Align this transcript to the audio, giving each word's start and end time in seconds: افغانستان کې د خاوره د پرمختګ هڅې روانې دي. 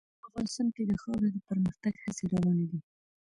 افغانستان 0.27 0.67
کې 0.75 0.83
د 0.89 0.91
خاوره 1.01 1.29
د 1.31 1.37
پرمختګ 1.47 1.93
هڅې 2.03 2.25
روانې 2.33 2.65
دي. 2.71 2.79